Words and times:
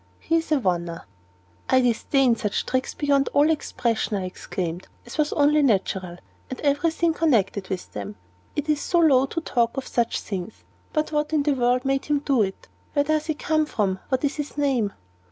he 0.19 0.37
is 0.37 0.51
a 0.51 0.59
oner!" 0.67 1.05
"I 1.69 1.79
disdain 1.79 2.35
such 2.35 2.63
mean 2.65 2.69
tricks 2.71 2.95
beyond 2.95 3.29
all 3.33 3.51
expression," 3.51 4.17
I 4.17 4.25
exclaimed, 4.25 4.87
as 5.05 5.19
was 5.19 5.31
only 5.33 5.61
natural, 5.61 6.17
"and 6.49 6.59
every 6.61 6.89
thing 6.89 7.13
connected 7.13 7.69
with 7.69 7.93
them. 7.93 8.15
It 8.55 8.67
is 8.67 8.81
so 8.81 8.97
low 8.97 9.27
to 9.27 9.41
talk 9.41 9.77
of 9.77 9.85
such 9.85 10.19
things. 10.19 10.63
But 10.91 11.11
what 11.11 11.33
in 11.33 11.43
the 11.43 11.53
world 11.53 11.85
made 11.85 12.05
him 12.05 12.17
do 12.17 12.41
it? 12.41 12.67
Where 12.93 13.05
does 13.05 13.27
he 13.27 13.35
come 13.35 13.67
from, 13.67 13.89
and 13.89 13.99
what 14.09 14.23
is 14.23 14.37
his 14.37 14.57
name?" 14.57 14.91